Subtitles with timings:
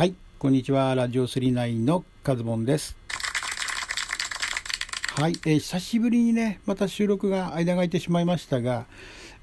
[0.00, 0.94] はい、こんにちは。
[0.94, 2.96] ラジオ39のカズボンです。
[5.14, 8.86] はい、えー久しぶりにね、また収録が間が空いてしまいましたが、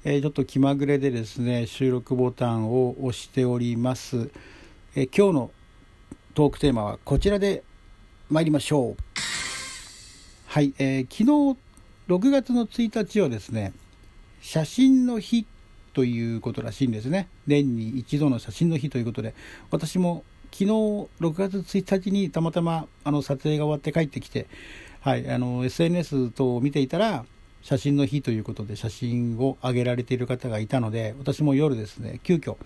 [0.02, 4.32] えーちょっと気まぐれでですね、収録ボタンを押しております。
[4.96, 5.50] えー今日の
[6.34, 7.62] トークテーマはこちらで
[8.28, 9.02] 参りましょう。
[10.48, 11.56] はい、えー昨日
[12.08, 13.72] 6月の1日はですね、
[14.40, 15.46] 写真の日
[15.92, 17.28] ということらしいんですね。
[17.46, 19.36] 年に一度の写真の日ということで、
[19.70, 24.46] 私も昨日6月1日にたまたまあの撮影が終わって帰ってきて、
[25.00, 27.24] はい、あの SNS 等を見ていたら、
[27.62, 32.56] 写真の日ということで写真を上げられている方がいたので、私も夜ですね、急遽、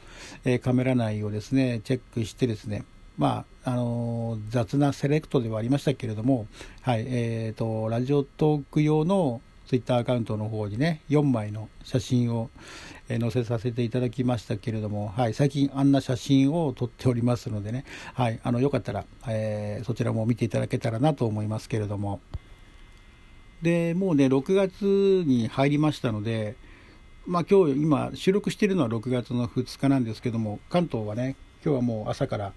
[0.45, 2.85] えーカメラ内をですね、チェックしてですね、
[3.19, 6.47] まあ、あのー雑なセレクトではありましたけれども、
[6.83, 12.51] はい、えっ、と、ラジオトーク用のツイッターアカウントの方にね、4枚の写真を、
[13.09, 22.21] え載せさせていただきましたけれども、はい、最近あんな写真を撮っておりますのでね、はい、あの、よかったら、えーそちらも見ていただけたらなと思いますけれども、
[23.63, 26.57] で、もうね、6月に入りましたので、
[27.27, 32.53] まあ今日、今、収録しているのは6月の2日なんですけども、関東はね、今日はもう朝から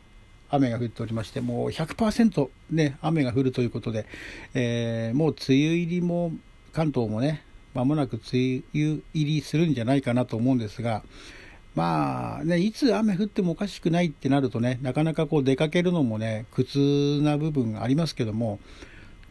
[0.49, 4.05] 雨が降っておりまして、もう100%ね、雨が降るということで、
[4.55, 6.31] えーもう梅雨入りも、
[6.75, 7.41] 関東もね、
[7.73, 11.03] まもなく梅雨入りするんじゃないかなと思うんですが、
[11.73, 18.59] まあね、いつ雨降ってもおかしくないってなるとね、なかなかこう出かけるのもね、苦痛な部分がありますけども、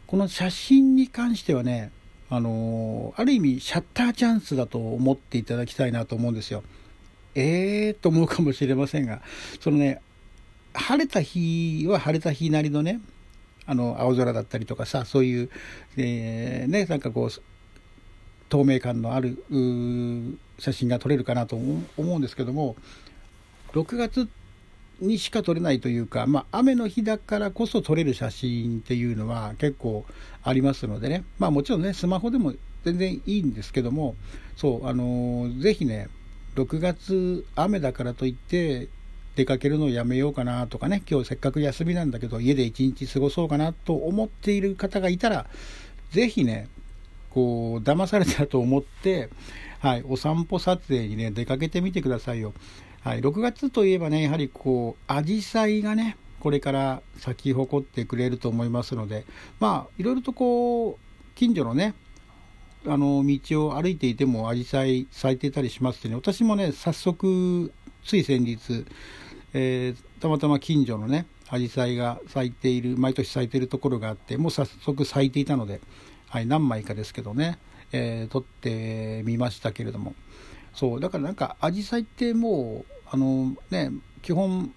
[0.07, 1.91] この写真に関してはね、
[2.31, 6.63] あのーある意味シャッターチャンスだと思っていただきたいなと思うんですよ。
[7.35, 9.21] ええー、と思うかもしれませんが、
[9.59, 10.01] そのね、
[10.73, 13.01] 晴れた日は晴れた日なりのね、
[13.67, 15.49] あの、青空だったりとかさ、そういう、
[15.97, 17.29] えーね、なんかこう、
[18.49, 19.43] 透明感のある
[20.59, 22.75] 写真が撮れるかなと思う思うんですけども、
[23.73, 24.29] 6月
[25.01, 30.05] にしか撮れないというか、まあ、雨の日だからこそ撮れる写真っていうのは結構
[30.43, 32.53] ありますのでね、まあ、もちろんね、スマホでも
[32.83, 34.15] 全然いいんですけども、
[34.55, 36.07] そう、あのーぜひね、
[36.55, 38.87] 6月雨だからといって、
[39.35, 45.47] 出かけるのをやめようかなとかね、今日せっかく休みなんだけど、家で一日過ごそうかなと思っている方がいたら、
[46.11, 46.69] ぜひね、
[47.29, 49.29] こう、騙されたと思って、
[49.79, 52.53] はい、お散歩撮影にね、出かけてみてくださいよ。
[53.01, 59.25] はい、6月といえばね、やはりこう、アジサイがね、これから咲き誇ってくれると思いますので、
[59.59, 61.93] まあ、いろいろとこう、近所のね、
[62.87, 67.71] あの、道を歩いていても、アジサイ咲いてたりしますってね、私もね、早速、
[68.03, 68.85] つい先日、
[69.57, 75.79] えーたまたま近所のね、アジサイが咲いている、毎年咲いているところがあって、もう早速咲いていたので、
[76.27, 77.57] はい、何枚かですけどね、
[77.93, 80.13] えー撮ってみましたけれども、
[80.73, 84.73] そう、だからなんか、アジサイってもう、あのね、基本、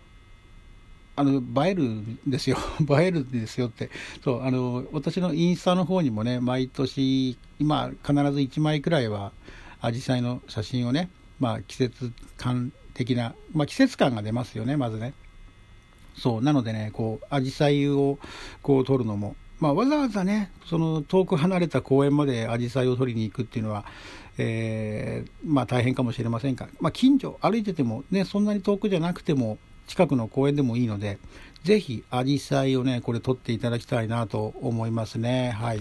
[1.17, 2.57] あの、映えるんですよ。
[2.89, 3.91] 映えるんですよって。
[4.23, 9.33] そう、あの、私のインスタの方にもね、毎年、今、必ず1枚くらいは、
[9.81, 15.15] アジサイの写真をね、まあ、季節感的な、まあ、季節感が出ますよね、まずね。
[16.17, 18.19] そう、なのでね、こう、アジサイを、
[18.61, 23.85] こう、撮るのも、まあ、わざわざね、その、遠く離れた公園までアジサイを撮りに行くっていうのは、
[24.37, 31.19] えーまあ、大変かもしれませんが、まあ、近所、歩いてても、ね、そんなに遠くじゃなくても、近くの公園でもいいので、
[31.63, 35.51] ぜひ、アジサイをね、これ撮っていただきたいなと思いますね。
[35.53, 35.81] はい。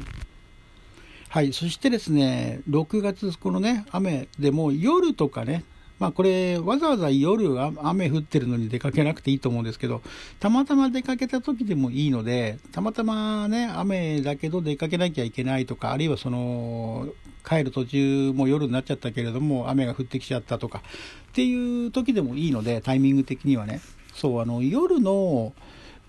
[1.30, 1.52] はい。
[1.52, 5.64] そしてですね、6月、このね、雨でも夜とかね、
[6.00, 10.02] まあこれ、わざわざ夜雨降ってるのに出かけなくていいと思うんですけど、
[10.40, 17.08] たまたま出かけた時でもいいので、たまたまね、雨だけど出かけなきゃいけないとか、あるいはその、
[17.48, 20.84] 帰る途中も夜になっちゃったけれども、雨が降ってきちゃったとか、
[21.30, 23.80] っていう時でもいいので、タイミング的にはね。
[24.14, 25.54] そう、あの、夜の、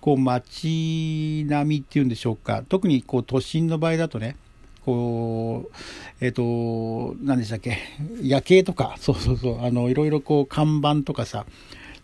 [0.00, 2.65] こう、街並みっていうんでしょうか。
[2.69, 4.37] 特に、こう、都心の場合だとね、
[4.84, 5.77] こう、
[6.21, 7.79] えっ、と、何でしたっけ、
[8.23, 11.47] 夜景とか、そうそうそう、あの、いろいろこう、看板とかさ、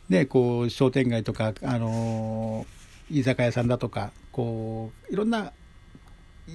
[0.08, 2.64] ね、こう、商店街とか、あの、
[3.10, 5.52] 居酒屋さんだとか、こう、いろんな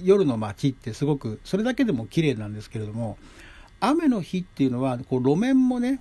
[0.02, 3.18] 夜の街ってすごく、それだけでも綺麗なんですけれども、
[3.78, 6.00] 雨の日っていうのは、こう、路面もね、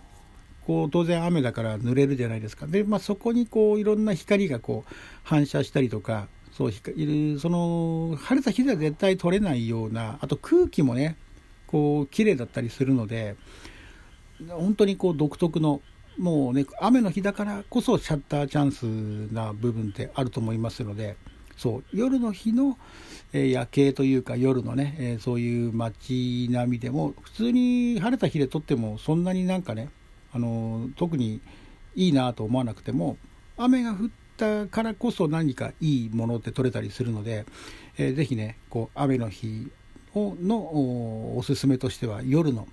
[0.65, 2.67] こう当然雨だから濡れるじゃないですか。
[2.67, 4.93] で、まあ、そこにこういろんな光がこう
[5.23, 6.81] 反射したりとか、そうそ
[7.49, 11.17] の晴れた日では絶対取れないような、あと空気もね、
[11.69, 13.35] こう綺麗だったりするので、
[14.49, 15.81] 本当にこう独特の、
[16.17, 18.83] もうね、雨の日だからこそシャッターチャンス
[19.31, 21.15] な部分ってあると思いますので、
[21.57, 22.79] そう夜の日の、
[23.33, 29.89] え夜景というか夜のね、えそういう街並みでも普通に晴れた日で撮ってもそんなになんかね
[30.33, 31.39] あの特に
[31.93, 33.17] いいなと思わなくても
[33.55, 37.45] 雨が降っったからこそ何かいいものって撮れたりするので、
[37.97, 39.69] えー、ぜひねこう雨の日
[40.15, 40.57] をの
[41.37, 42.67] おすすめとしては夜の、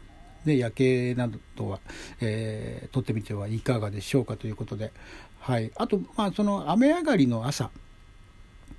[0.44, 1.80] ね、夜景などは、
[2.20, 4.92] えー、撮ってみてはいかがでしょうかということで、
[5.40, 7.70] はい、あと、まあ、その雨上がりの朝っ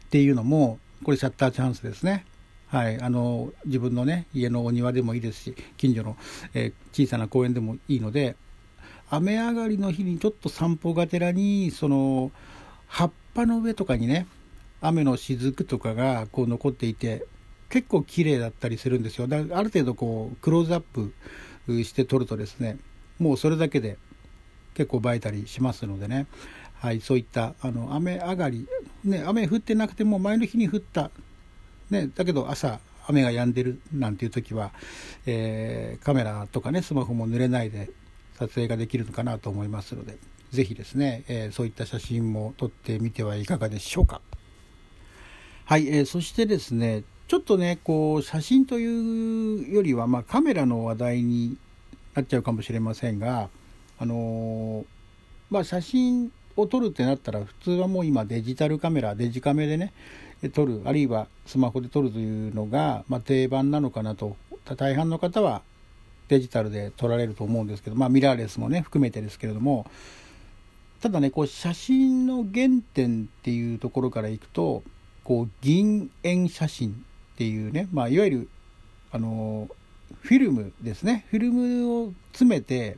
[0.10, 2.26] ていうのもこれシャッターチャンスですね。
[2.68, 6.18] はい、あの自分のね家のお庭でもいいですし近所の、
[6.54, 8.36] えー、小さな公園でもいいので
[9.10, 12.30] 雨上がりの日にちょっと散歩がてらにその
[12.88, 14.28] 葉っぱの上とかにね
[14.82, 17.26] 雨の雫とかがこう残っていて
[17.70, 19.28] 結構綺麗だったりするんですよ。
[19.28, 21.14] だある程度こうクローズアップ
[21.84, 22.78] して撮るとですね
[23.20, 23.98] もうそれだけで
[24.74, 26.28] 結構映えたりしますのでね。
[26.80, 28.68] はい、そういったあの雨上がり、
[29.04, 31.10] ね、雨降ってなくても前の日に降った、
[31.90, 34.72] ね、だけど朝雨が止んでるなんていう時は、
[35.26, 37.90] えー、カメラとかねスマホも濡れないで
[38.38, 40.18] 撮影ができるのかなと思いますので
[40.52, 44.22] 是非ですね、えー、そういった写真も撮ってみてはいかがでしょうか。
[45.66, 51.58] はい、えー、そしてですねちょっとねこう写真というよりは、まあ、カメラの話題に
[52.16, 53.50] なっちゃうかもしれませんが
[54.00, 54.86] あの
[55.50, 59.94] まあ、写真を撮るってなったら普通はもう今デジタルカメラデジカメでね
[60.54, 64.36] 撮るあるいはスマホで撮るというのが、まあ、定番なのかなと。
[64.76, 65.62] 大半の方は
[66.28, 69.90] デジタルで撮られると思うんですけど、まあ、ミラーレスもね含めてですけれども
[71.02, 74.84] ただねこう写真の原点っていうところからいくと
[75.24, 77.06] こう銀塩写真
[77.38, 78.50] っていうね、まあ、いわゆる
[79.12, 79.70] あの
[80.22, 81.26] フィルムですね。
[81.30, 82.98] フィルムを詰めて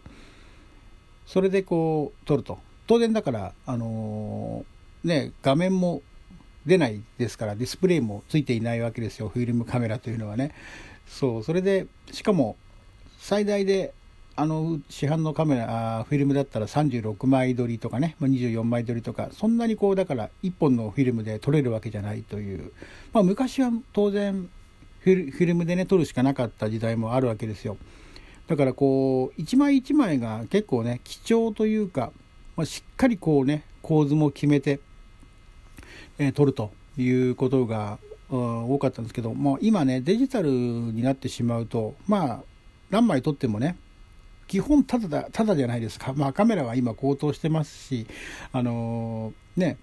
[1.25, 2.57] それでこう撮ると。
[2.87, 4.65] 当然だから、あの、
[5.03, 6.01] ね、画面も
[6.65, 10.55] 出ないですから、ディスプレイもついていないわけですよ、フィルムカメラというのはね。
[11.07, 12.55] そう、それで、しかも、
[13.19, 13.93] 最大で、
[14.35, 22.71] あの、市販のカメラ、あフィルムだったら36枚撮りとかね、まあ、24枚撮りとか、そんなにこう、だから1本のフィルムで撮れるわけじゃないという、
[23.13, 24.49] まあ、昔は当然
[25.01, 27.77] フィルムでね、撮るしかなかった時代もあるわけですよ。
[28.47, 32.11] だからこう、一枚一枚が結構ね、貴重というか、
[32.59, 34.81] まあ、しっかりこうね構図も決めて、
[36.17, 37.99] えー、撮るということが
[38.29, 42.43] 多かったんですけども今ねデジタルになってしまうとまあ
[42.89, 43.77] 何枚撮ってもね
[44.49, 48.07] 基本ただだただじゃないですか、まあ、カメラは今高騰してますし
[48.51, 49.77] あのー、ね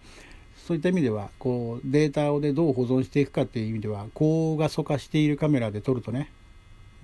[0.67, 6.33] そういった意味ではこうデータを、ね、どう保存していくかっていう意味では高画素化しているカメラで撮るとね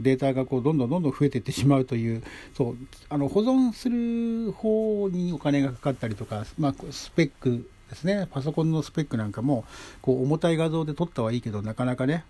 [0.00, 2.24] データがこうどんどんどんどん増えていってしまうという
[2.56, 2.76] そう
[3.08, 8.26] あの保存する方にお金がかかったりとか、まあ、スペックですね。
[8.32, 9.64] パソコンのスペックなんかも
[10.00, 12.24] こう重たい画像で撮ったはいいけどなかなかね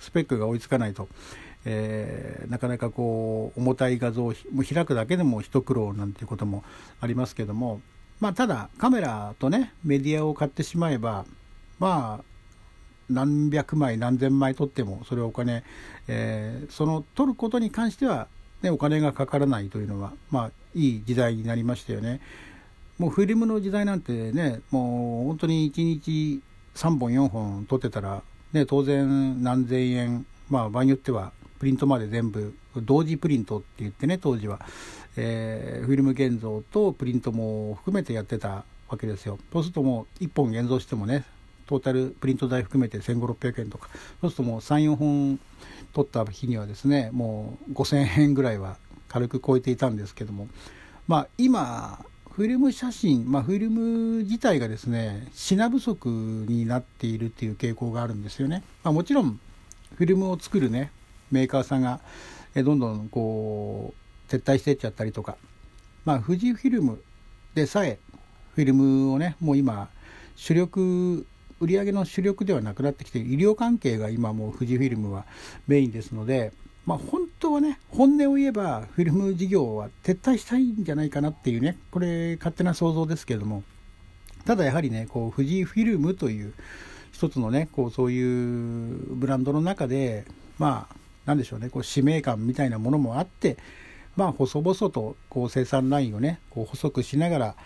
[0.00, 1.08] スペックが追いつかないと、
[1.64, 4.34] えー、なかなかこう重たい画像を
[4.68, 6.62] 開くだけでも一苦労なんていうことも
[7.00, 7.80] ありますけども
[8.20, 11.24] まあただカメラとねメディアを買ってしまえば
[11.78, 12.24] まあ
[13.10, 15.62] 何百枚何千枚取ってもそれはお金、
[16.08, 18.28] えー、その取ることに関しては、
[18.62, 22.20] ね、お金がかからないというのはまあいい時代になりましたよね。
[22.98, 26.40] もうフィルムの時代なんてねもう本当に1日
[26.74, 28.22] 3本4本撮ってたら、
[28.52, 31.32] ね、当然何千円まあ場合によっては
[31.64, 34.60] プリントまで全部同時プリントって言ってね当時は、
[35.16, 39.38] えー、フィルム現像とプリントも含めてやってたわけですよ。
[39.50, 41.24] そうするともう1本現像してもね
[41.66, 43.88] トータルプリント代含めて1500600円とか。
[44.20, 45.40] そうするともう34本
[45.94, 48.76] 取った日にはですねもう5000円ぐらいは
[49.08, 50.48] 軽く超えていたんですけども。
[51.08, 59.40] まあ今フィルム写真、まあ、フィルム自体がですね品不足になっているっていう傾向があるんですよね、まあ、もちろん
[59.94, 60.90] フィルムを作るね
[61.34, 62.00] メーカーさんが
[62.54, 63.92] どんどんこ
[64.28, 65.36] う撤退していっちゃったりとか。
[66.04, 67.02] まあ富士フィルム
[67.54, 67.98] でさえ
[68.54, 69.88] フィルムをねもう今
[70.36, 71.26] 主力
[71.60, 75.24] 売り上げの主力ではなくなってきて医療関係が今もう富士フィルムは
[75.66, 76.52] メインですので、
[76.84, 83.62] まあ、本当はね本音を言えばフィルム事業は撤退したいんじゃないかなっていうねこれ勝手な想像ですけども。
[84.44, 86.52] ただやはりねこう富士フィルムという
[87.12, 90.26] 一つのねこうそういうブランドの中で
[90.58, 90.96] まあ
[91.26, 93.56] なんでしょうねこう使命感みたいなものもあって
[94.16, 97.56] まあ細々とこう生産ラインをねこう細くしながら、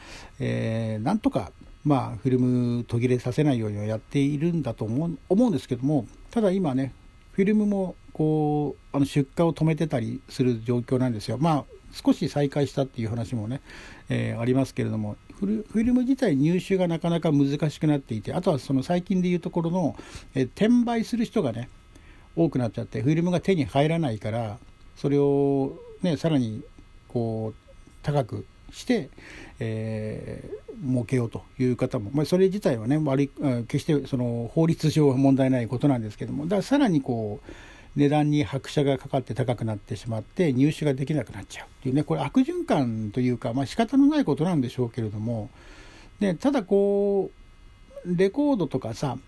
[0.40, 1.52] えー、なんとか
[1.84, 6.92] まあ、フィルム途切れさせないようにはやっているんだと思う思うんですけどもただ今ね
[7.32, 11.38] フィルムもこうあの出荷を止めてたりする状況なんですよ。
[11.38, 13.62] まあ少し再開したっていう話もね、
[14.10, 19.96] えー、ありますけれどもフィルム自体入手がなかなか難しくなっていてあとはその最近でいうところの、
[20.34, 21.70] えー、転売する人がね
[22.36, 24.58] 多くなっちゃってフィルムが手に入らないから
[24.96, 26.62] それをねさらに
[27.08, 29.10] こう高くして、
[29.58, 33.30] えー、設けようという方も、まあ、それ自体はね悪い
[33.66, 37.50] 決してその法律上は問題ないことなんですけどもだからさらにこう
[37.96, 45.50] 値段に拍車がかかって高くなってしまって入手ができなくなっちゃうっていうねこれ悪循環というか、まあ仕方のないことなんでしょうけれども
[46.20, 47.47] でただこう
[48.04, 49.18] レコードとかさ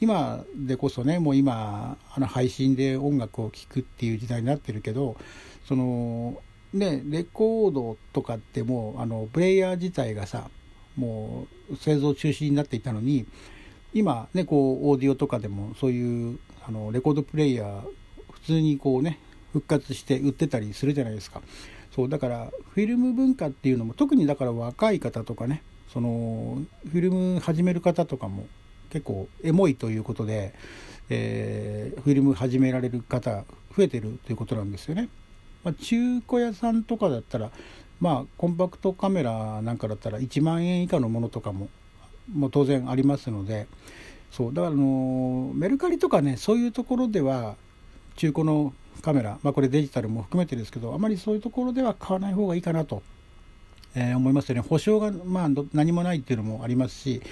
[0.00, 5.16] 今でこそねもう今あの配信で音楽を聴くっていう時代になってるけど
[5.66, 6.40] その
[6.72, 10.50] ねレコードとかってもうあのプレイヤー自体がさ
[10.96, 13.26] もう製造中止になっていたのに
[13.92, 17.82] 今ねこうオーディオとかでもそういうあのレコードプレイヤー
[18.30, 19.18] 普通にこうね
[19.52, 21.40] 復活して売ってたりするじゃないですか。
[21.94, 25.62] そうだからフィルム文化っていうのも特にだから若い方とかね
[25.96, 26.58] その
[26.92, 28.46] フィルム始める方とかも
[28.90, 30.52] 結構エモいということで、
[31.08, 35.08] えー、フィルム始められる方増えてるということなんですよね。
[35.64, 37.50] まあ、中古屋さんとかだったら
[37.98, 41.70] まあコンパクトカメラなんかだったら1万円以下のものとかも
[42.30, 43.66] もう当然ありますので
[44.30, 47.56] そうだからあのメルカリとかねそういうところでは
[48.16, 53.02] 中古のカメラ、まあ、これデジタルも含めてですけどあまりそういうところでは買わない方がいいかなと、
[53.96, 54.60] えー、思いますよね。
[54.60, 57.22] 保証が、まあ、何もないっていうのもありますし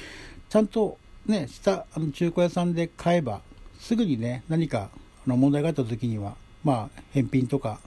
[0.49, 3.41] ちゃんとね下あの中古屋さんで買えば
[3.79, 4.89] すぐにね何か
[5.27, 7.79] あの問題があった時にはまあ返品とか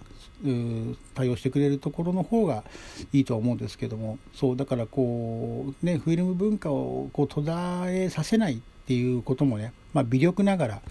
[1.15, 2.63] 対応してくれるところの方が
[3.11, 7.57] いいとは思うんですけどもそうだからこうねフィルム文化をこう途絶
[7.87, 10.81] えさせないっていうこともね、まあ、微力ながら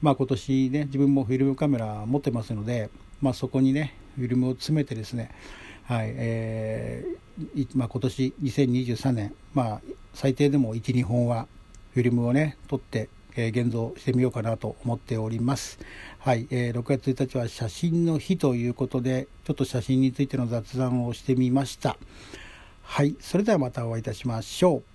[0.00, 2.88] まあ、今年ね自分もフィルムカメラ持ってますので、
[3.20, 5.30] まあ、そこにねフィルムを詰めてですね、
[5.88, 9.80] はいえーまあ、今年2023年、まあ、
[10.12, 11.48] 最低でも12本は
[11.94, 15.78] フィルムをね撮って、えー、現像してみようかなと思っております。
[16.18, 21.96] はい、えー、6月1日は写真の日ということでちょっと写真についての雑談をしてみました。
[22.82, 24.88] はい、それではまたお会いいたしましょう。